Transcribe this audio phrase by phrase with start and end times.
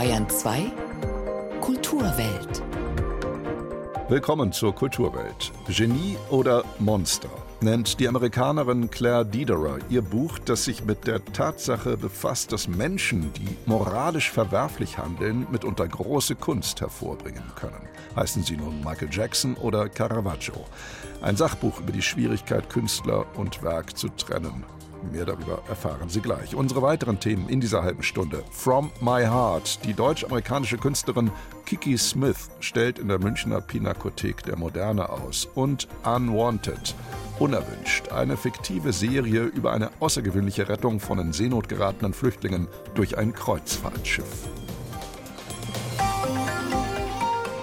[0.00, 0.72] Bayern 2
[1.60, 2.62] Kulturwelt.
[4.08, 5.52] Willkommen zur Kulturwelt.
[5.68, 7.28] Genie oder Monster
[7.60, 13.30] nennt die Amerikanerin Claire Dederer ihr Buch, das sich mit der Tatsache befasst, dass Menschen,
[13.34, 17.86] die moralisch verwerflich handeln, mitunter große Kunst hervorbringen können.
[18.16, 20.64] Heißen sie nun Michael Jackson oder Caravaggio.
[21.20, 24.64] Ein Sachbuch über die Schwierigkeit, Künstler und Werk zu trennen.
[25.12, 26.54] Mehr darüber erfahren Sie gleich.
[26.54, 28.42] Unsere weiteren Themen in dieser halben Stunde.
[28.50, 29.84] From My Heart.
[29.84, 31.30] Die deutsch-amerikanische Künstlerin
[31.66, 35.48] Kiki Smith stellt in der Münchner Pinakothek der Moderne aus.
[35.54, 36.94] Und Unwanted.
[37.38, 38.12] Unerwünscht.
[38.12, 44.48] Eine fiktive Serie über eine außergewöhnliche Rettung von in Seenot geratenen Flüchtlingen durch ein Kreuzfahrtschiff.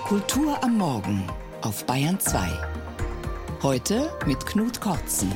[0.07, 1.23] Kultur am Morgen
[1.61, 2.39] auf Bayern 2.
[3.61, 5.31] Heute mit Knut Kortzen.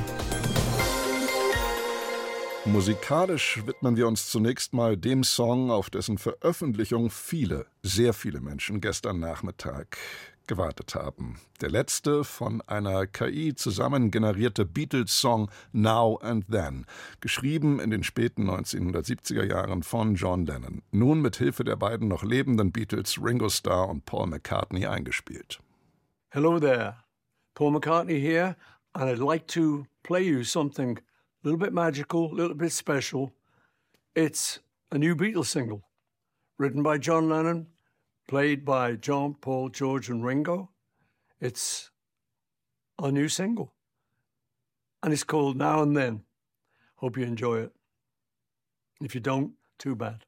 [2.66, 8.82] Musikalisch widmen wir uns zunächst mal dem Song, auf dessen Veröffentlichung viele, sehr viele Menschen
[8.82, 9.98] gestern Nachmittag
[10.46, 11.40] gewartet haben.
[11.62, 16.86] Der letzte von einer KI zusammen generierte Beatles-Song Now and Then,
[17.20, 22.22] geschrieben in den späten 1970er Jahren von John Lennon, nun mit Hilfe der beiden noch
[22.22, 25.60] lebenden Beatles Ringo Starr und Paul McCartney eingespielt.
[26.30, 26.98] Hello there,
[27.56, 28.56] Paul McCartney here,
[28.94, 31.00] and I'd like to play you something
[31.44, 33.34] a little bit magical, a little bit special.
[34.16, 34.60] It's
[34.92, 35.84] a new Beatles single
[36.58, 37.68] written by John Lennon,
[38.28, 40.70] played by John, Paul, George, and Ringo.
[41.40, 41.90] It's
[43.02, 43.74] a new single.
[45.02, 46.24] And it's called Now and Then.
[46.98, 47.72] Hope you enjoy it.
[49.02, 50.26] If you don't, too bad.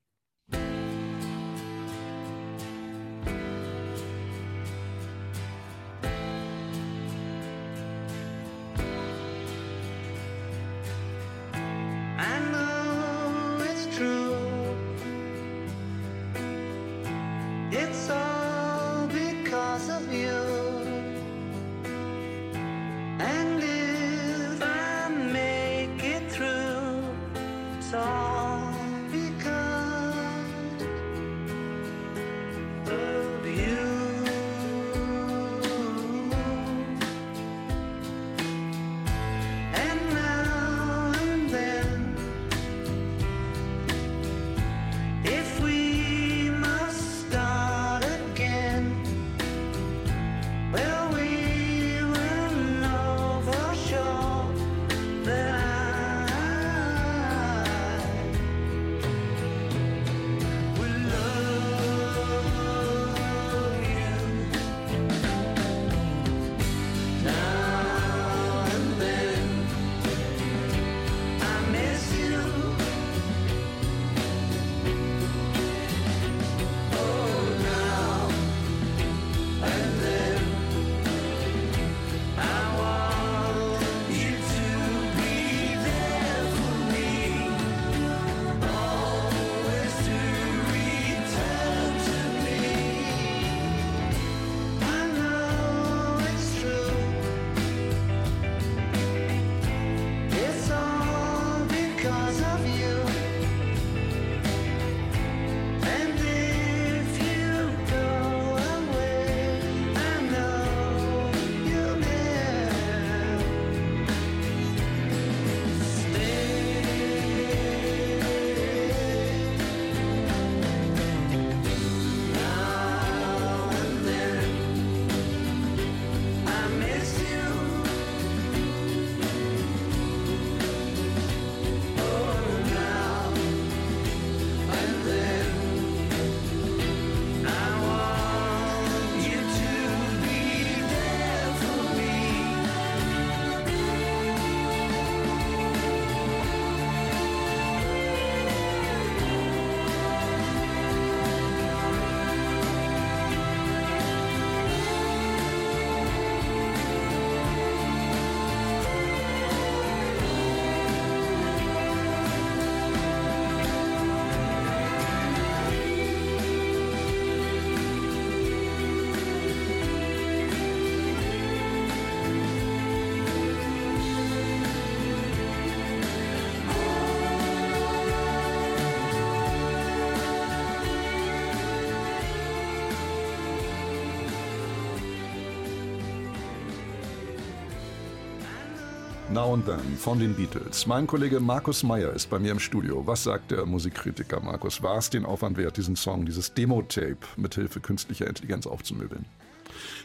[189.33, 190.85] Now and Then von den Beatles.
[190.85, 193.01] Mein Kollege Markus Meyer ist bei mir im Studio.
[193.07, 194.83] Was sagt der Musikkritiker Markus?
[194.83, 199.25] War es den Aufwand wert, diesen Song, dieses Demo-Tape mithilfe künstlicher Intelligenz aufzumöbeln?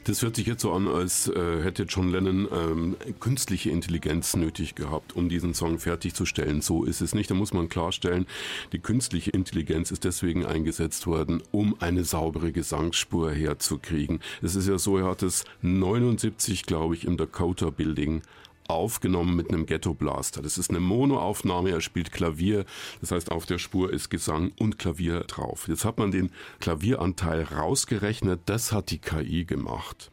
[0.04, 4.74] Das hört sich jetzt so an, als äh, hätte John Lennon ähm, künstliche Intelligenz nötig
[4.74, 6.62] gehabt, um diesen Song fertigzustellen.
[6.62, 7.30] So ist es nicht.
[7.30, 8.26] Da muss man klarstellen,
[8.72, 14.20] die künstliche Intelligenz ist deswegen eingesetzt worden, um eine saubere Gesangsspur herzukriegen.
[14.40, 18.22] Es ist ja so, er hat es 79, glaube ich, im Dakota Building
[18.68, 20.42] aufgenommen mit einem Ghetto Blaster.
[20.42, 22.64] Das ist eine Monoaufnahme, er spielt Klavier,
[23.00, 25.66] das heißt auf der Spur ist Gesang und Klavier drauf.
[25.68, 26.30] Jetzt hat man den
[26.60, 30.10] Klavieranteil rausgerechnet, das hat die KI gemacht.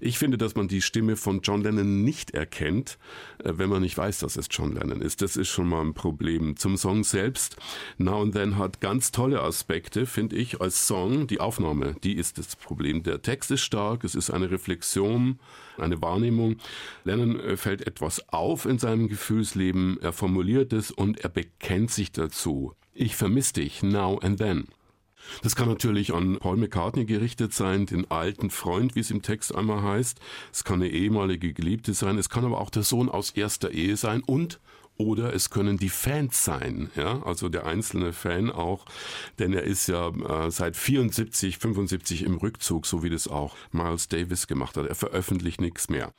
[0.00, 2.98] Ich finde, dass man die Stimme von John Lennon nicht erkennt,
[3.42, 5.22] äh, wenn man nicht weiß, dass es John Lennon ist.
[5.22, 6.56] Das ist schon mal ein Problem.
[6.56, 7.56] Zum Song selbst.
[7.98, 11.26] Now and Then hat ganz tolle Aspekte, finde ich, als Song.
[11.26, 13.02] Die Aufnahme, die ist das Problem.
[13.02, 15.38] Der Text ist stark, es ist eine Reflexion,
[15.78, 16.56] eine Wahrnehmung.
[17.04, 22.12] Lennon äh, fällt etwas auf in seinem Gefühlsleben, er formuliert es und er bekennt sich
[22.12, 22.74] dazu.
[22.92, 24.68] Ich vermisse dich, now and then.
[25.42, 29.54] Das kann natürlich an Paul McCartney gerichtet sein, den alten Freund, wie es im Text
[29.54, 30.20] einmal heißt.
[30.52, 32.18] Es kann eine ehemalige Geliebte sein.
[32.18, 34.60] Es kann aber auch der Sohn aus erster Ehe sein und
[34.96, 38.84] oder es können die Fans sein, ja, also der einzelne Fan auch,
[39.38, 44.08] denn er ist ja äh, seit 74, 75 im Rückzug, so wie das auch Miles
[44.08, 44.86] Davis gemacht hat.
[44.86, 46.12] Er veröffentlicht nichts mehr.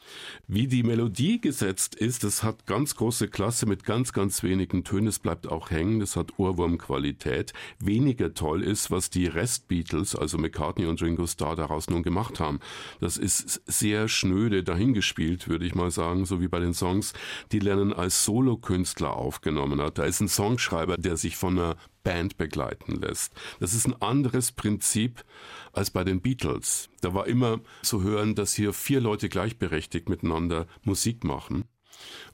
[0.48, 5.07] Wie die Melodie gesetzt ist, das hat ganz große Klasse mit ganz, ganz wenigen Tönen.
[5.07, 7.54] Es bleibt auch hängen, das hat Ohrwurmqualität.
[7.80, 12.60] Weniger toll ist, was die Rest-Beatles, also McCartney und Ringo Starr daraus nun gemacht haben.
[13.00, 17.13] Das ist sehr schnöde dahingespielt, würde ich mal sagen, so wie bei den Songs,
[17.51, 19.98] die lernen als Solo Künstler aufgenommen hat.
[19.98, 23.34] Da ist ein Songschreiber, der sich von einer Band begleiten lässt.
[23.62, 25.24] Das ist ein anderes Prinzip
[25.72, 26.90] als bei den Beatles.
[27.00, 31.64] Da war immer zu hören, dass hier vier Leute gleichberechtigt miteinander Musik machen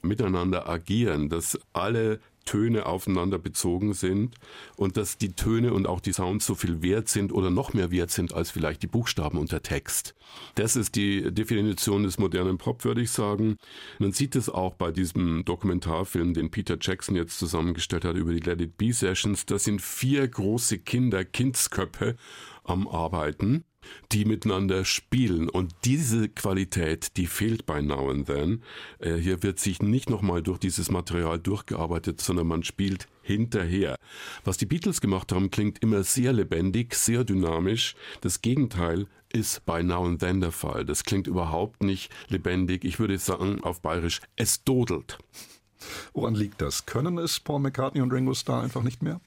[0.02, 4.36] miteinander agieren, dass alle Töne aufeinander bezogen sind
[4.76, 7.92] und dass die Töne und auch die Sounds so viel wert sind oder noch mehr
[7.92, 10.16] wert sind als vielleicht die Buchstaben und der Text.
[10.56, 13.58] Das ist die Definition des modernen Pop, würde ich sagen.
[14.00, 18.40] Man sieht es auch bei diesem Dokumentarfilm, den Peter Jackson jetzt zusammengestellt hat über die
[18.40, 19.46] Let It Be Sessions.
[19.46, 22.16] Das sind vier große Kinder, Kindsköpfe
[22.64, 23.66] am Arbeiten
[24.12, 25.50] die miteinander spielen.
[25.50, 28.64] Und diese Qualität, die fehlt bei Now and Then.
[29.00, 33.96] Äh, hier wird sich nicht nochmal durch dieses Material durchgearbeitet, sondern man spielt hinterher.
[34.44, 37.96] Was die Beatles gemacht haben, klingt immer sehr lebendig, sehr dynamisch.
[38.22, 40.86] Das Gegenteil ist bei Now and Then der Fall.
[40.86, 42.84] Das klingt überhaupt nicht lebendig.
[42.84, 45.18] Ich würde sagen auf bayerisch, es dodelt.
[46.14, 46.86] Woran liegt das?
[46.86, 49.20] Können es Paul McCartney und Ringo Starr einfach nicht mehr?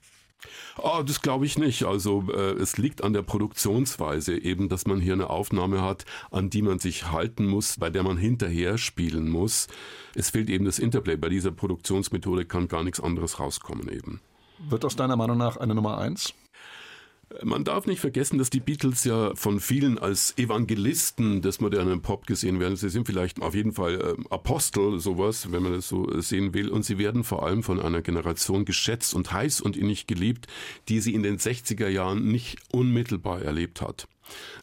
[0.77, 1.85] Oh, das glaube ich nicht.
[1.85, 6.51] Also äh, es liegt an der Produktionsweise eben, dass man hier eine Aufnahme hat, an
[6.51, 9.69] die man sich halten muss, bei der man hinterher spielen muss.
[10.15, 11.17] Es fehlt eben das Interplay.
[11.17, 14.21] Bei dieser Produktionsmethode kann gar nichts anderes rauskommen eben.
[14.59, 16.35] Wird aus deiner Meinung nach eine Nummer eins?
[17.43, 22.27] Man darf nicht vergessen, dass die Beatles ja von vielen als Evangelisten des modernen Pop
[22.27, 22.77] gesehen werden.
[22.77, 26.55] Sie sind vielleicht auf jeden Fall äh, Apostel, sowas, wenn man das so äh, sehen
[26.55, 26.69] will.
[26.69, 30.47] Und sie werden vor allem von einer Generation geschätzt und heiß und innig geliebt,
[30.89, 34.09] die sie in den 60er Jahren nicht unmittelbar erlebt hat.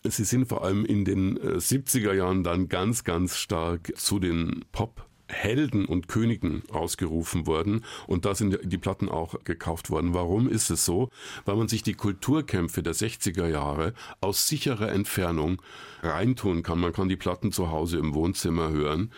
[0.03, 4.65] Sie sind vor allem in den 70er äh, Jahren dann ganz, ganz stark zu den
[4.71, 10.13] Pop Helden und Königen ausgerufen worden und da sind die Platten auch gekauft worden.
[10.13, 11.09] Warum ist es so?
[11.45, 15.61] Weil man sich die Kulturkämpfe der 60er Jahre aus sicherer Entfernung
[16.03, 16.79] reintun kann.
[16.79, 19.11] Man kann die Platten zu Hause im Wohnzimmer hören.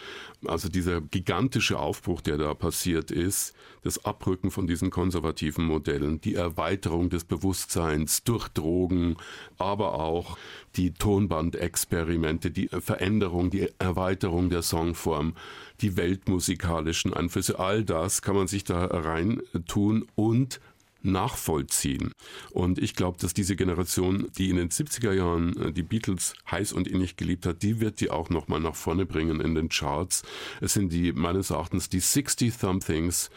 [0.46, 6.36] Also dieser gigantische Aufbruch, der da passiert ist, das Abrücken von diesen konservativen Modellen, die
[6.36, 9.18] Erweiterung des Bewusstseins durch Drogen,
[9.58, 10.38] aber auch
[10.76, 15.36] die Tonbandexperimente, die Veränderung, die Erweiterung der Songform,
[15.84, 20.60] die weltmusikalischen Einflüsse, all das kann man sich da rein tun und
[21.04, 22.14] nachvollziehen.
[22.52, 26.74] Und ich glaube, dass diese Generation, die in den 70er Jahren äh, die Beatles heiß
[26.74, 30.24] und innig geliebt hat, die wird die auch nochmal nach vorne bringen in den Charts.
[30.62, 33.30] Es sind die, meines Erachtens, die 60-Somethings,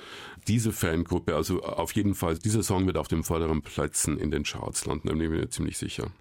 [0.46, 4.44] diese Fangruppe, also auf jeden Fall, dieser Song wird auf den vorderen Plätzen in den
[4.44, 6.12] Charts landen, da bin ich mir ziemlich sicher.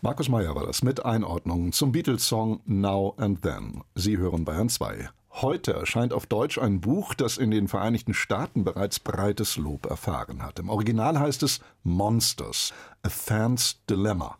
[0.00, 3.82] Markus Meyer war das mit Einordnungen zum Beatles-Song Now and Then.
[3.94, 5.10] Sie hören Bayern 2.
[5.36, 10.42] Heute erscheint auf Deutsch ein Buch, das in den Vereinigten Staaten bereits breites Lob erfahren
[10.42, 10.58] hat.
[10.58, 14.36] Im Original heißt es Monsters, A Fan's Dilemma.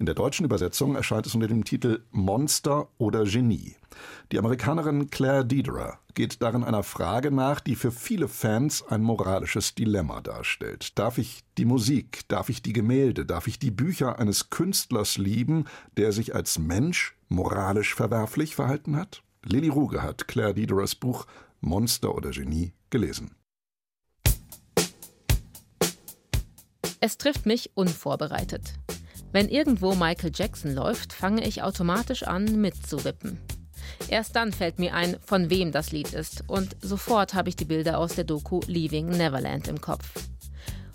[0.00, 3.76] In der deutschen Übersetzung erscheint es unter dem Titel Monster oder Genie.
[4.32, 9.76] Die Amerikanerin Claire Dederer geht darin einer Frage nach, die für viele Fans ein moralisches
[9.76, 10.98] Dilemma darstellt.
[10.98, 15.66] Darf ich die Musik, darf ich die Gemälde, darf ich die Bücher eines Künstlers lieben,
[15.96, 19.22] der sich als Mensch moralisch verwerflich verhalten hat?
[19.44, 21.26] Lilly Ruge hat Claire Diderers Buch
[21.60, 23.34] Monster oder Genie gelesen.
[27.00, 28.74] Es trifft mich unvorbereitet.
[29.32, 33.38] Wenn irgendwo Michael Jackson läuft, fange ich automatisch an mitzuwippen.
[34.08, 37.64] Erst dann fällt mir ein, von wem das Lied ist, und sofort habe ich die
[37.64, 40.12] Bilder aus der Doku Leaving Neverland im Kopf.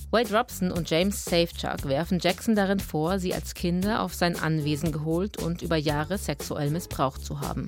[0.09, 4.93] Wade Robson und James Safechuck werfen Jackson darin vor, sie als Kinder auf sein Anwesen
[4.93, 7.67] geholt und über Jahre sexuell missbraucht zu haben.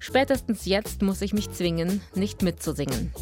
[0.00, 3.12] Spätestens jetzt muss ich mich zwingen, nicht mitzusingen.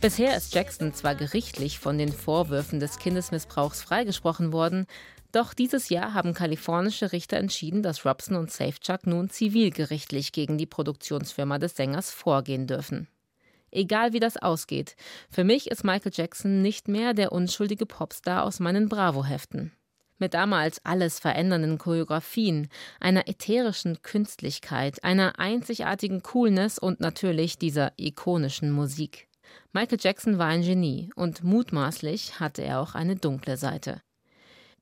[0.00, 4.86] Bisher ist Jackson zwar gerichtlich von den Vorwürfen des Kindesmissbrauchs freigesprochen worden,
[5.32, 10.66] doch dieses Jahr haben kalifornische Richter entschieden, dass Robson und Safechuck nun zivilgerichtlich gegen die
[10.66, 13.08] Produktionsfirma des Sängers vorgehen dürfen.
[13.70, 14.96] Egal wie das ausgeht,
[15.30, 19.72] für mich ist Michael Jackson nicht mehr der unschuldige Popstar aus meinen Bravo-Heften.
[20.18, 28.72] Mit damals alles verändernden Choreografien, einer ätherischen Künstlichkeit, einer einzigartigen Coolness und natürlich dieser ikonischen
[28.72, 29.28] Musik.
[29.72, 34.02] Michael Jackson war ein Genie und mutmaßlich hatte er auch eine dunkle Seite.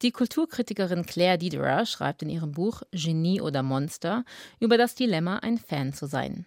[0.03, 4.25] Die Kulturkritikerin Claire Diderer schreibt in ihrem Buch Genie oder Monster
[4.61, 6.47] über das Dilemma, ein Fan zu sein.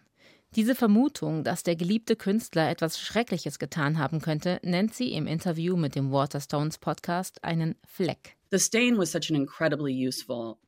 [0.55, 5.75] Diese Vermutung, dass der geliebte Künstler etwas Schreckliches getan haben könnte, nennt sie im Interview
[5.75, 8.38] mit dem Waterstones Podcast einen Fleck.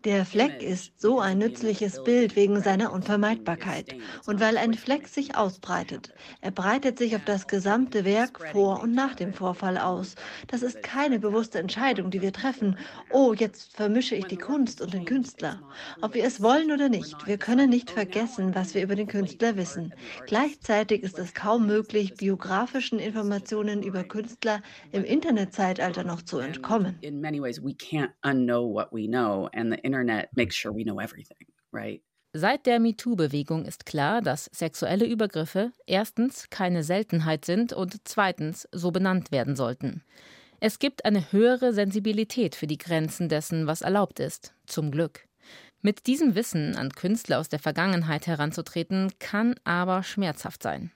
[0.05, 3.95] Der Fleck ist so ein nützliches Bild wegen seiner Unvermeidbarkeit
[4.27, 6.13] und weil ein Fleck sich ausbreitet.
[6.41, 10.13] Er breitet sich auf das gesamte Werk vor und nach dem Vorfall aus.
[10.45, 12.77] Das ist keine bewusste Entscheidung, die wir treffen.
[13.09, 15.59] Oh, jetzt vermische ich die Kunst und den Künstler.
[16.01, 19.57] Ob wir es wollen oder nicht, wir können nicht vergessen, was wir über den Künstler
[19.57, 19.91] wissen.
[20.27, 24.61] Gleichzeitig ist es kaum möglich, biografischen Informationen über Künstler
[24.91, 26.99] im Internetzeitalter noch zu entkommen
[27.71, 32.01] we can't unknow what we know, and the internet makes sure we know everything, right?
[32.33, 38.91] Seit der MeToo-Bewegung ist klar, dass sexuelle Übergriffe erstens keine Seltenheit sind und zweitens so
[38.91, 40.03] benannt werden sollten.
[40.61, 45.27] Es gibt eine höhere Sensibilität für die Grenzen dessen, was erlaubt ist, zum Glück.
[45.81, 50.91] Mit diesem Wissen an Künstler aus der Vergangenheit heranzutreten, kann aber schmerzhaft sein.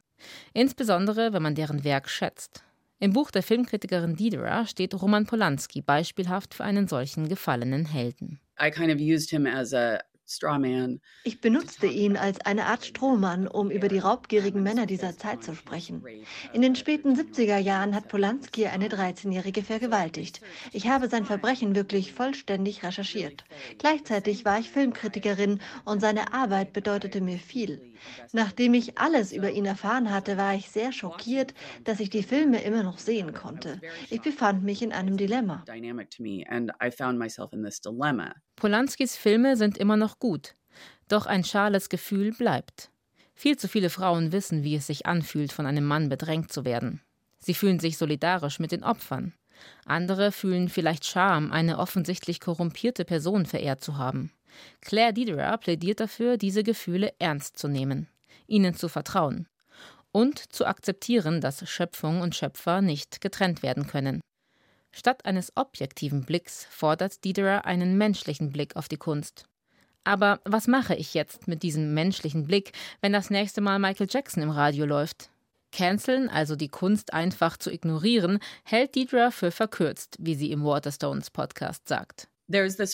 [0.54, 2.65] Insbesondere, wenn man deren Werk schätzt.
[3.00, 8.40] Im Buch der Filmkritikerin Diderot steht Roman Polanski beispielhaft für einen solchen gefallenen Helden.
[8.62, 10.00] I kind of used him as a
[11.24, 15.56] ich benutzte ihn als eine Art Strohmann, um über die raubgierigen Männer dieser Zeit zu
[15.56, 16.08] sprechen.
[16.52, 20.42] In den späten 70er Jahren hat Polanski eine 13-Jährige vergewaltigt.
[20.72, 23.46] Ich habe sein Verbrechen wirklich vollständig recherchiert.
[23.80, 27.84] Gleichzeitig war ich Filmkritikerin und seine Arbeit bedeutete mir viel.
[28.32, 32.62] Nachdem ich alles über ihn erfahren hatte, war ich sehr schockiert, dass ich die Filme
[32.62, 33.84] immer noch sehen konnte.
[34.10, 35.68] Ich befand mich in einem Dilemma.
[38.56, 40.56] Polanskis Filme sind immer noch gut,
[41.08, 42.90] doch ein schales Gefühl bleibt.
[43.34, 47.02] Viel zu viele Frauen wissen, wie es sich anfühlt, von einem Mann bedrängt zu werden.
[47.40, 49.34] Sie fühlen sich solidarisch mit den Opfern.
[49.86, 54.32] Andere fühlen vielleicht Scham, eine offensichtlich korrumpierte Person verehrt zu haben.
[54.82, 58.08] Claire Diderot plädiert dafür, diese Gefühle ernst zu nehmen,
[58.48, 59.48] ihnen zu vertrauen
[60.12, 64.22] und zu akzeptieren, dass Schöpfung und Schöpfer nicht getrennt werden können.
[64.98, 69.44] Statt eines objektiven Blicks fordert Diderot einen menschlichen Blick auf die Kunst.
[70.06, 72.72] Aber was mache ich jetzt mit diesem menschlichen Blick,
[73.02, 75.30] wenn das nächste Mal Michael Jackson im Radio läuft?
[75.74, 81.30] Canceln, also die Kunst einfach zu ignorieren, hält Diderot für verkürzt, wie sie im Waterstones
[81.30, 82.30] Podcast sagt.
[82.48, 82.88] Das ist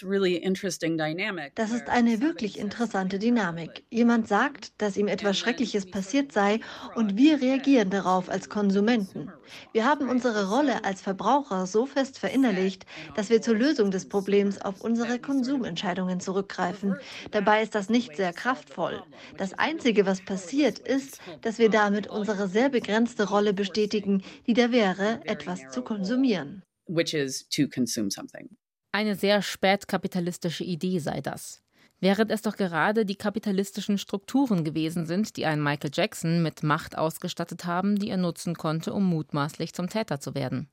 [1.89, 3.83] eine wirklich interessante Dynamik.
[3.89, 6.61] Jemand sagt, dass ihm etwas Schreckliches passiert sei
[6.95, 9.29] und wir reagieren darauf als Konsumenten.
[9.73, 14.61] Wir haben unsere Rolle als Verbraucher so fest verinnerlicht, dass wir zur Lösung des Problems
[14.61, 16.95] auf unsere Konsumentscheidungen zurückgreifen.
[17.31, 19.03] Dabei ist das nicht sehr kraftvoll.
[19.37, 24.71] Das Einzige, was passiert, ist, dass wir damit unsere sehr begrenzte Rolle bestätigen, die da
[24.71, 26.63] wäre, etwas zu konsumieren.
[26.87, 28.49] Which is to consume something.
[28.93, 31.61] Eine sehr spätkapitalistische Idee sei das.
[32.01, 36.97] Während es doch gerade die kapitalistischen Strukturen gewesen sind, die einen Michael Jackson mit Macht
[36.97, 40.67] ausgestattet haben, die er nutzen konnte, um mutmaßlich zum Täter zu werden.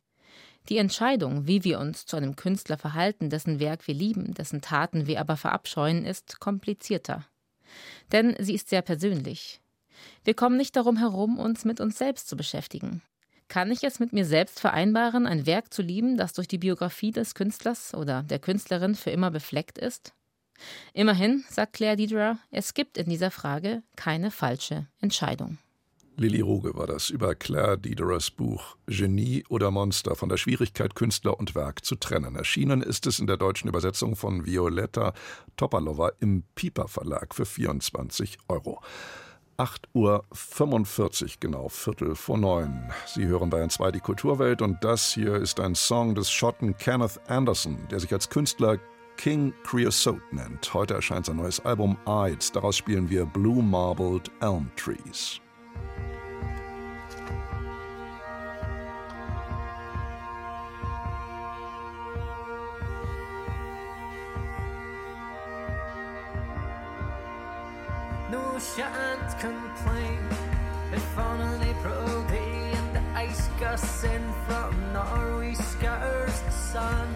[0.69, 5.07] Die Entscheidung, wie wir uns zu einem Künstler verhalten, dessen Werk wir lieben, dessen Taten
[5.07, 7.25] wir aber verabscheuen, ist komplizierter.
[8.11, 9.61] Denn sie ist sehr persönlich.
[10.25, 13.03] Wir kommen nicht darum herum, uns mit uns selbst zu beschäftigen.
[13.49, 17.13] Kann ich es mit mir selbst vereinbaren, ein Werk zu lieben, das durch die Biografie
[17.13, 20.13] des Künstlers oder der Künstlerin für immer befleckt ist?
[20.93, 25.59] Immerhin, sagt Claire Diderot, es gibt in dieser Frage keine falsche Entscheidung.
[26.17, 31.39] Lili Ruge war das über Claire Diderers Buch Genie oder Monster von der Schwierigkeit, Künstler
[31.39, 32.35] und Werk zu trennen.
[32.35, 35.15] Erschienen ist es in der deutschen Übersetzung von Violetta
[35.57, 38.83] Topalova im Piper Verlag für 24 Euro.
[39.59, 42.93] 8.45 Uhr genau, Viertel vor neun.
[43.07, 47.21] Sie hören Bayern 2 die Kulturwelt und das hier ist ein Song des Schotten Kenneth
[47.27, 48.79] Anderson, der sich als Künstler
[49.17, 50.73] King Creosote nennt.
[50.73, 52.53] Heute erscheint sein neues Album Ides.
[52.53, 55.41] Daraus spielen wir Blue Marbled Elm Trees.
[74.05, 77.09] In from Norway scatters the sun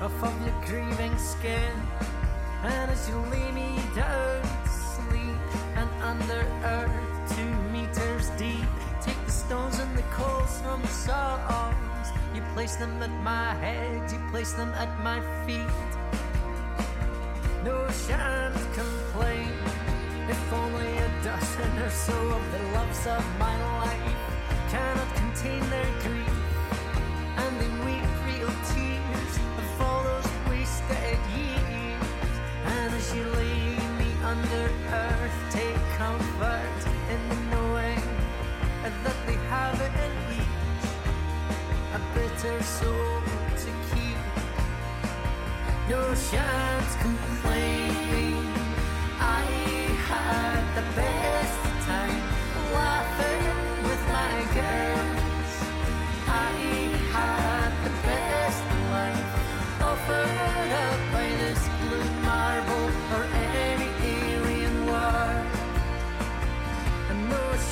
[0.00, 1.74] off of your grieving skin.
[2.62, 5.40] And as you lay me down to sleep
[5.74, 8.68] and under earth two meters deep,
[9.00, 12.08] take the stones and the coals from the songs.
[12.34, 15.74] You place them at my head, you place them at my feet.
[17.64, 19.50] No shan't complain
[20.28, 24.29] if only a dozen or so of the loves of my life
[24.70, 26.29] cannot contain their grief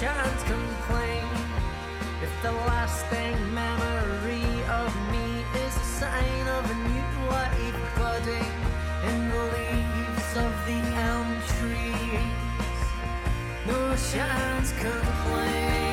[0.00, 1.26] shan't complain
[2.23, 4.47] if the lasting memory
[4.83, 8.55] of me is a sign of a new life budding
[9.11, 12.78] in the leaves of the elm trees.
[13.67, 15.88] No chance complain.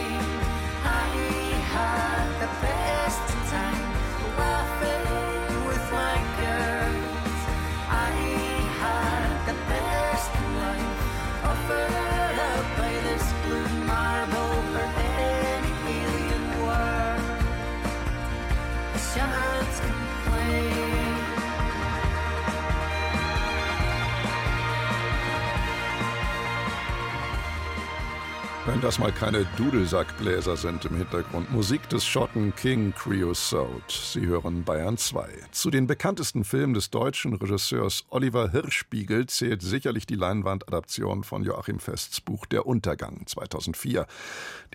[28.86, 31.52] Das mal keine Dudelsackbläser sind im Hintergrund.
[31.52, 33.72] Musik des Schotten King Creosote.
[33.90, 35.28] Sie hören Bayern 2.
[35.52, 41.80] Zu den bekanntesten Filmen des deutschen Regisseurs Oliver Hirschspiegel zählt sicherlich die Leinwandadaption von Joachim
[41.80, 44.06] Fests Buch Der Untergang 2004,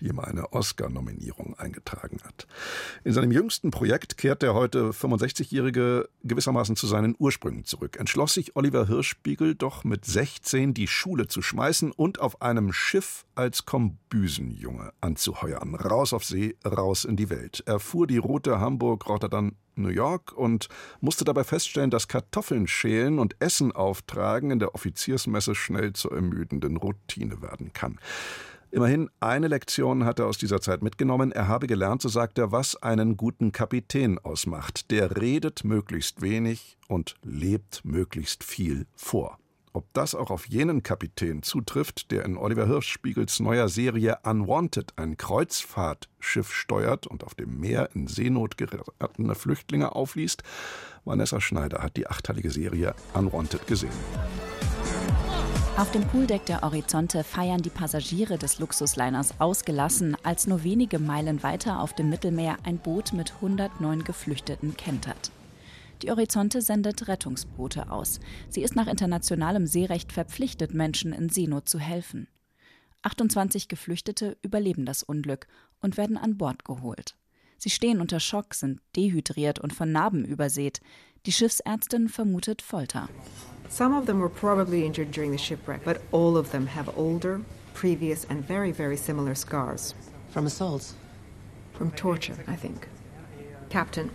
[0.01, 2.47] die ihm eine Oscar-Nominierung eingetragen hat.
[3.05, 7.95] In seinem jüngsten Projekt kehrt der heute 65-Jährige gewissermaßen zu seinen Ursprüngen zurück.
[7.97, 13.25] Entschloss sich Oliver Hirschspiegel doch mit 16 die Schule zu schmeißen und auf einem Schiff
[13.35, 13.65] als
[14.11, 15.75] Kombüsenjunge anzuheuern.
[15.75, 17.63] Raus auf See, raus in die Welt.
[17.65, 20.67] Er fuhr die Route Hamburg, Rotterdam, New York und
[20.99, 26.77] musste dabei feststellen, dass Kartoffeln schälen und Essen auftragen in der Offiziersmesse schnell zur ermüdenden
[26.77, 27.99] Routine werden kann.
[28.69, 31.31] Immerhin eine Lektion hat er aus dieser Zeit mitgenommen.
[31.31, 34.91] Er habe gelernt, so sagt er, was einen guten Kapitän ausmacht.
[34.91, 39.37] Der redet möglichst wenig und lebt möglichst viel vor.
[39.73, 45.15] Ob das auch auf jenen Kapitän zutrifft, der in Oliver Hirschspiegels neuer Serie Unwanted ein
[45.15, 50.43] Kreuzfahrtschiff steuert und auf dem Meer in Seenot geratene Flüchtlinge aufliest,
[51.05, 53.91] Vanessa Schneider hat die achteilige Serie Unwanted gesehen.
[55.77, 61.43] Auf dem Pooldeck der Horizonte feiern die Passagiere des Luxusliners ausgelassen, als nur wenige Meilen
[61.43, 65.31] weiter auf dem Mittelmeer ein Boot mit 109 Geflüchteten kentert.
[66.01, 68.19] Die Horizonte sendet Rettungsboote aus.
[68.49, 72.27] Sie ist nach internationalem Seerecht verpflichtet, Menschen in Seenot zu helfen.
[73.03, 75.47] 28 Geflüchtete überleben das Unglück
[75.79, 77.15] und werden an Bord geholt.
[77.57, 80.81] Sie stehen unter Schock, sind dehydriert und von Narben übersät.
[81.27, 83.07] Die Schiffsärztin vermutet Folter.
[83.69, 87.41] Some of them were probably injured during the shipwreck, but all of them have older,
[87.73, 89.93] previous, and very, very similar scars.
[90.31, 90.95] From assaults?
[91.73, 92.87] From torture, I think.
[93.69, 94.09] Captain,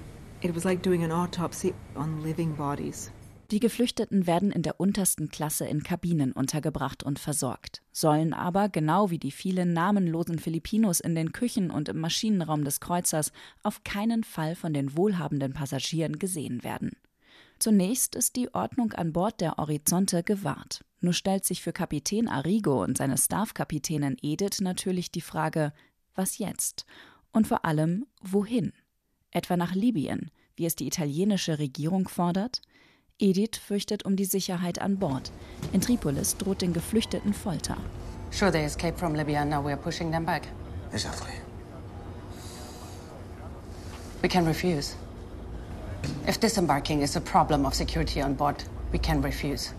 [0.48, 3.10] it was like doing an autopsy on living bodies.
[3.52, 9.10] Die Geflüchteten werden in der untersten Klasse in Kabinen untergebracht und versorgt, sollen aber, genau
[9.10, 13.30] wie die vielen namenlosen Filipinos in den Küchen und im Maschinenraum des Kreuzers,
[13.62, 16.96] auf keinen Fall von den wohlhabenden Passagieren gesehen werden.
[17.60, 20.84] Zunächst ist die Ordnung an Bord der Horizonte gewahrt.
[21.00, 25.72] Nur stellt sich für Kapitän Arrigo und seine Staffkapitänin Edith natürlich die Frage,
[26.16, 26.84] was jetzt?
[27.32, 28.72] Und vor allem, wohin?
[29.36, 32.62] Etwa nach Libyen, wie es die italienische Regierung fordert?
[33.18, 35.30] Edith fürchtet um die Sicherheit an Bord.
[35.74, 37.76] In Tripolis droht den Geflüchteten Folter.
[38.30, 40.48] Sure, they escaped from Libya and now we are pushing them back.
[40.90, 41.34] Exactly.
[44.22, 44.96] We can refuse.
[46.26, 49.74] If disembarking is a problem of security on board, we can refuse.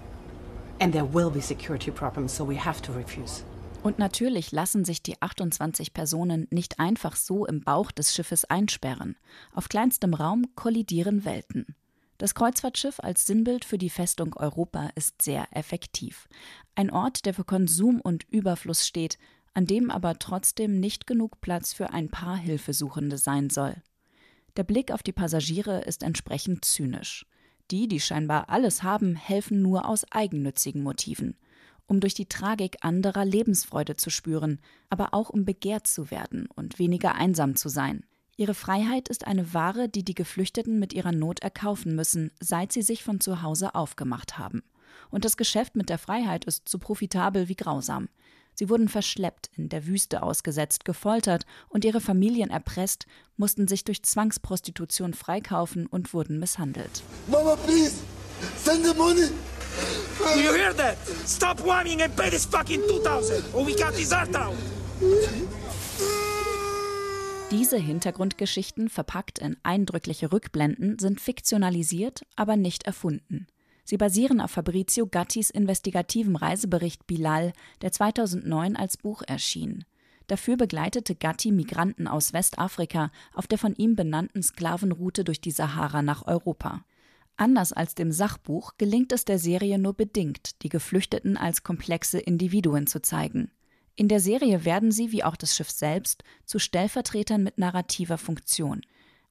[0.79, 3.41] And there will be security problems, so we have to refuse.
[3.83, 9.15] Und natürlich lassen sich die 28 Personen nicht einfach so im Bauch des Schiffes einsperren.
[9.53, 11.75] Auf kleinstem Raum kollidieren Welten.
[12.17, 16.27] Das Kreuzfahrtschiff als Sinnbild für die Festung Europa ist sehr effektiv.
[16.73, 19.19] Ein Ort, der für Konsum und Überfluss steht,
[19.53, 23.75] an dem aber trotzdem nicht genug Platz für ein paar Hilfesuchende sein soll.
[24.55, 27.27] Der Blick auf die Passagiere ist entsprechend zynisch.
[27.69, 31.37] Die, die scheinbar alles haben, helfen nur aus eigennützigen Motiven,
[31.87, 36.79] um durch die Tragik anderer Lebensfreude zu spüren, aber auch um begehrt zu werden und
[36.79, 38.05] weniger einsam zu sein.
[38.35, 42.83] Ihre Freiheit ist eine Ware, die die Geflüchteten mit ihrer Not erkaufen müssen, seit sie
[42.83, 44.61] sich von zu Hause aufgemacht haben.
[45.09, 48.09] Und das Geschäft mit der Freiheit ist so profitabel wie grausam.
[48.53, 53.05] Sie wurden verschleppt, in der Wüste ausgesetzt, gefoltert und ihre Familien erpresst,
[53.37, 57.03] mussten sich durch Zwangsprostitution freikaufen und wurden misshandelt.
[57.27, 57.95] Mama, please,
[58.57, 59.29] send the money.
[60.33, 60.97] Do you hear that?
[61.25, 64.27] Stop whining and pay this fucking 2000 or we got this out.
[67.51, 73.47] Diese Hintergrundgeschichten, verpackt in eindrückliche Rückblenden, sind fiktionalisiert, aber nicht erfunden.
[73.85, 79.85] Sie basieren auf Fabrizio Gattis investigativem Reisebericht Bilal, der 2009 als Buch erschien.
[80.27, 86.01] Dafür begleitete Gatti Migranten aus Westafrika auf der von ihm benannten Sklavenroute durch die Sahara
[86.01, 86.83] nach Europa.
[87.37, 92.87] Anders als dem Sachbuch gelingt es der Serie nur bedingt, die Geflüchteten als komplexe Individuen
[92.87, 93.51] zu zeigen.
[93.95, 98.81] In der Serie werden sie, wie auch das Schiff selbst, zu Stellvertretern mit narrativer Funktion.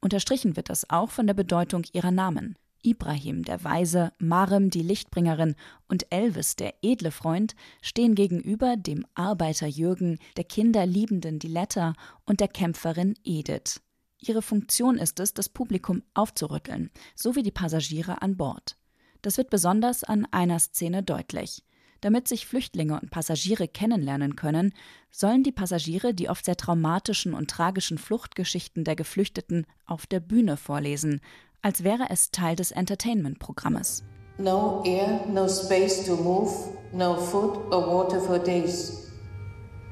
[0.00, 2.56] Unterstrichen wird das auch von der Bedeutung ihrer Namen.
[2.82, 5.56] Ibrahim, der Weise, Marem, die Lichtbringerin
[5.88, 12.48] und Elvis, der edle Freund, stehen gegenüber dem Arbeiter Jürgen, der kinderliebenden Diletta und der
[12.48, 13.80] Kämpferin Edith.
[14.18, 18.76] Ihre Funktion ist es, das Publikum aufzurütteln, so wie die Passagiere an Bord.
[19.22, 21.62] Das wird besonders an einer Szene deutlich.
[22.00, 24.74] Damit sich Flüchtlinge und Passagiere kennenlernen können,
[25.10, 30.56] sollen die Passagiere die oft sehr traumatischen und tragischen Fluchtgeschichten der Geflüchteten auf der Bühne
[30.56, 31.20] vorlesen,
[31.62, 34.04] als wäre es Teil des Entertainment-Programmes.
[34.38, 36.52] No air, no space to move,
[36.92, 39.10] no food or water for days.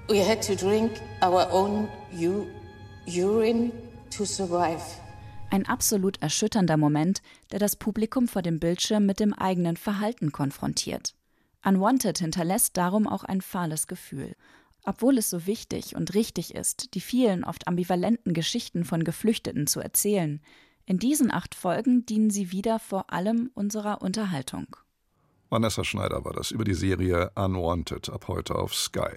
[0.08, 1.88] We had to drink our own
[3.06, 3.72] urine
[4.16, 4.82] to survive.
[5.50, 7.22] Ein absolut erschütternder Moment,
[7.52, 11.14] der das Publikum vor dem Bildschirm mit dem eigenen Verhalten konfrontiert.
[11.64, 14.34] Unwanted hinterlässt darum auch ein fahles Gefühl.
[14.84, 19.80] Obwohl es so wichtig und richtig ist, die vielen oft ambivalenten Geschichten von Geflüchteten zu
[19.80, 20.40] erzählen,
[20.86, 24.76] in diesen acht Folgen dienen sie wieder vor allem unserer Unterhaltung.
[25.48, 29.16] Vanessa Schneider war das über die Serie Unwanted ab heute auf Sky.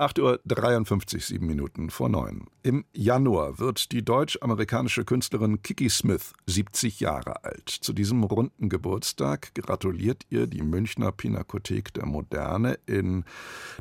[0.00, 2.46] 8.53 Uhr, sieben Minuten vor neun.
[2.62, 7.68] Im Januar wird die deutsch-amerikanische Künstlerin Kiki Smith 70 Jahre alt.
[7.68, 13.24] Zu diesem runden Geburtstag gratuliert ihr die Münchner Pinakothek der Moderne, in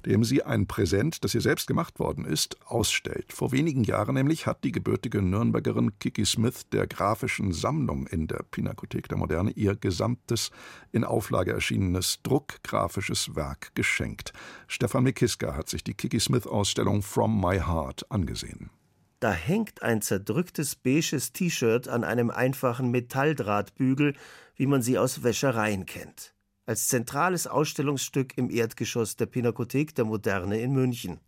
[0.05, 3.31] dem sie ein Präsent, das ihr selbst gemacht worden ist, ausstellt.
[3.31, 8.43] Vor wenigen Jahren nämlich hat die gebürtige Nürnbergerin Kiki Smith der grafischen Sammlung in der
[8.51, 10.51] Pinakothek der Moderne ihr gesamtes
[10.91, 14.33] in Auflage erschienenes druckgrafisches Werk geschenkt.
[14.67, 18.71] Stefan Mikiska hat sich die Kiki Kiki Smith-Ausstellung From My Heart angesehen.
[19.19, 24.15] Da hängt ein zerdrücktes beiges T-Shirt an einem einfachen Metalldrahtbügel,
[24.55, 26.33] wie man sie aus Wäschereien kennt.
[26.65, 31.19] Als zentrales Ausstellungsstück im Erdgeschoss der Pinakothek der Moderne in München.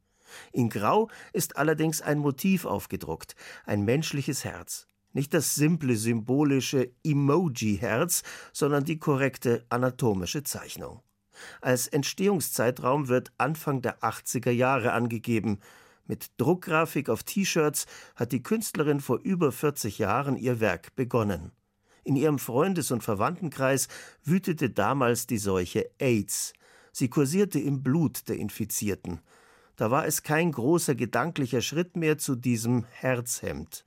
[0.52, 3.36] In Grau ist allerdings ein Motiv aufgedruckt,
[3.68, 4.88] ein menschliches Herz.
[5.14, 11.04] Nicht das simple symbolische Emoji-Herz, sondern die korrekte anatomische Zeichnung.
[11.62, 15.60] Als Entstehungszeitraum wird Anfang der 80er Jahre angegeben.
[16.08, 21.52] Mit Druckgrafik auf T-Shirts hat die Künstlerin vor über 40 Jahren ihr Werk begonnen.
[22.04, 23.88] In ihrem Freundes- und Verwandtenkreis
[24.24, 26.54] wütete damals die Seuche AIDS.
[26.92, 29.22] Sie kursierte im Blut der Infizierten.
[29.76, 33.86] Da war es kein großer gedanklicher Schritt mehr zu diesem Herzhemd.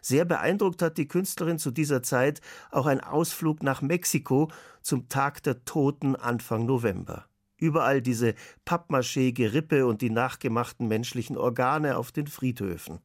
[0.00, 4.50] Sehr beeindruckt hat die Künstlerin zu dieser Zeit auch ein Ausflug nach Mexiko
[4.82, 7.26] zum Tag der Toten Anfang November.
[7.58, 13.00] Überall diese Pappmaché-Gerippe und die nachgemachten menschlichen Organe auf den Friedhöfen.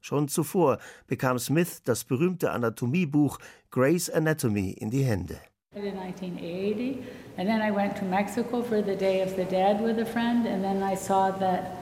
[0.00, 3.38] Schon zuvor bekam Smith das berühmte Anatomiebuch
[3.72, 5.40] Gray's Anatomy in die Hände.
[5.74, 7.02] In 1980,
[7.36, 10.46] and then I went to Mexico for the Day of the Dead with a friend,
[10.46, 11.76] and then I saw that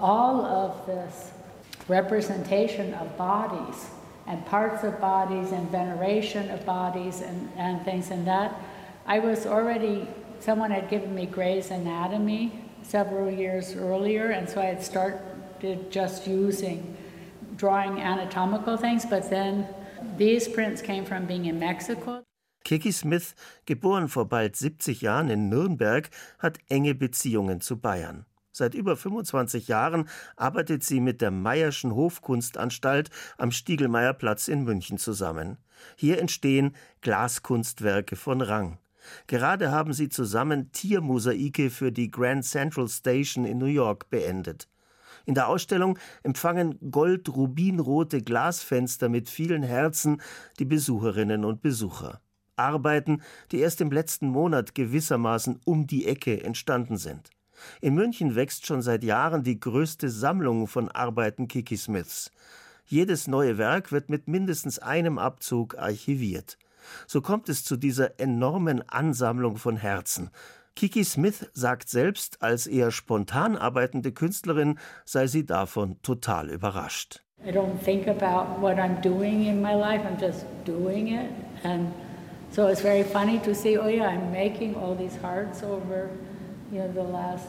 [0.00, 1.35] all of this
[1.88, 3.90] representation of bodies
[4.26, 8.60] and parts of bodies and veneration of bodies and, and things and that.
[9.06, 10.08] I was already,
[10.40, 16.26] someone had given me Gray's Anatomy several years earlier, and so I had started just
[16.26, 16.96] using
[17.56, 19.66] drawing anatomical things, but then
[20.16, 22.22] these prints came from being in Mexico.
[22.64, 28.26] Kiki Smith, geboren vor bald 70 Jahren in Nürnberg, hat enge Beziehungen zu Bayern.
[28.58, 35.58] Seit über 25 Jahren arbeitet sie mit der Meyerschen Hofkunstanstalt am Stiegelmeierplatz in München zusammen.
[35.94, 38.78] Hier entstehen Glaskunstwerke von Rang.
[39.26, 44.70] Gerade haben sie zusammen Tiermosaike für die Grand Central Station in New York beendet.
[45.26, 50.22] In der Ausstellung empfangen gold-rubinrote Glasfenster mit vielen Herzen
[50.58, 52.22] die Besucherinnen und Besucher.
[52.56, 53.20] Arbeiten,
[53.52, 57.35] die erst im letzten Monat gewissermaßen um die Ecke entstanden sind.
[57.80, 62.30] In München wächst schon seit Jahren die größte Sammlung von Arbeiten Kiki Smiths.
[62.84, 66.56] Jedes neue Werk wird mit mindestens einem Abzug archiviert.
[67.06, 70.30] So kommt es zu dieser enormen Ansammlung von Herzen.
[70.76, 77.22] Kiki Smith sagt selbst, als eher spontan arbeitende Künstlerin sei sie davon total überrascht.
[77.44, 81.30] I don't think about what I'm doing in my life, I'm just doing it.
[81.64, 81.92] And
[82.50, 86.10] so it's very funny to see, oh yeah, I'm making all these hearts over
[86.72, 87.46] you know, the last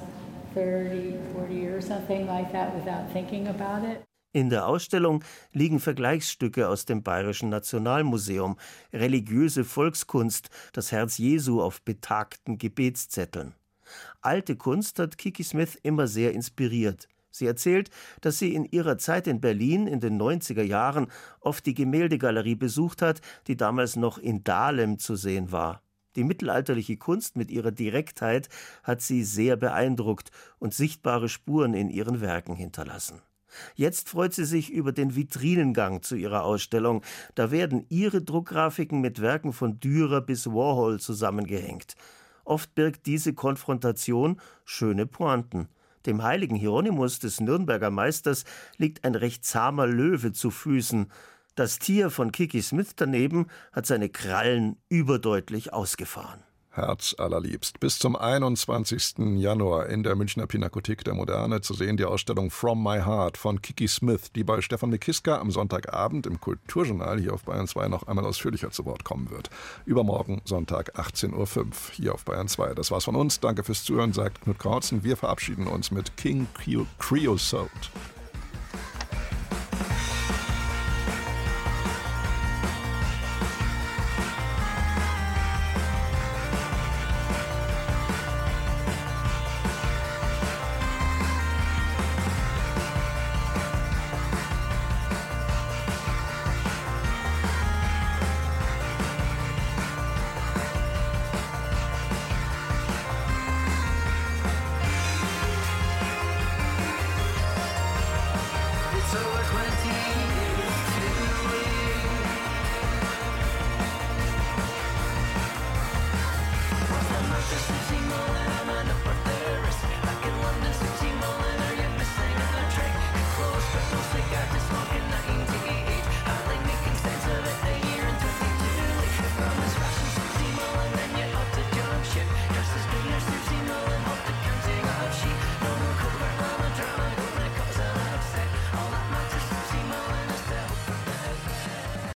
[0.54, 4.04] 30, 40 years, something like that, without thinking about it.
[4.34, 8.58] In der Ausstellung liegen Vergleichsstücke aus dem Bayerischen Nationalmuseum,
[8.94, 13.56] religiöse Volkskunst, das Herz Jesu auf betagten Gebetszetteln.
[14.22, 17.08] Alte Kunst hat Kiki Smith immer sehr inspiriert.
[17.32, 17.90] Sie erzählt,
[18.22, 21.08] dass sie in ihrer Zeit in Berlin in den 90er Jahren
[21.40, 25.82] oft die Gemäldegalerie besucht hat, die damals noch in Dahlem zu sehen war.
[26.18, 28.50] Die mittelalterliche Kunst mit ihrer Direktheit
[28.84, 33.22] hat sie sehr beeindruckt und sichtbare Spuren in ihren Werken hinterlassen.
[33.76, 37.04] Jetzt freut sie sich über den Vitrinengang zu ihrer Ausstellung.
[37.36, 41.96] Da werden ihre Druckgrafiken mit Werken von Dürer bis Warhol zusammengehängt.
[42.44, 45.70] Oft birgt diese Konfrontation schöne Pointen.
[46.08, 48.44] Dem heiligen Hieronymus des Nürnberger Meisters
[48.78, 51.12] liegt ein recht zahmer Löwe zu Füßen.
[51.58, 56.44] Das Tier von Kiki Smith daneben hat seine Krallen überdeutlich ausgefahren.
[56.70, 57.80] Herz allerliebst.
[57.80, 59.38] Bis zum 21.
[59.38, 63.60] Januar in der Münchner Pinakothek der Moderne zu sehen die Ausstellung From My Heart von
[63.64, 68.06] Kiki Smith, die bei Stefan Mikiska am Sonntagabend im Kulturjournal hier auf Bayern 2 noch
[68.06, 69.50] einmal ausführlicher zu Wort kommen wird.
[69.86, 72.76] Übermorgen Sonntag 18.05 Uhr hier auf Bayern 2.
[72.76, 73.40] Das war's von uns.
[73.40, 75.04] Danke fürs Zuhören, sagt Knut Krautzen.
[75.04, 76.46] Wir verabschieden uns mit King
[77.00, 77.72] Creosote.